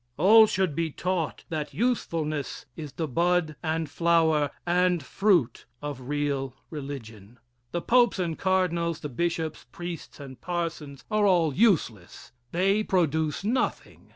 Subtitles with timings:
[0.17, 6.55] All should be taught that usefulness is the bud and flower and fruit of real
[6.71, 7.37] religion.
[7.71, 12.31] The popes and cardinals, the bishops, priests and parsons are all useless.
[12.51, 14.09] They produce nothing.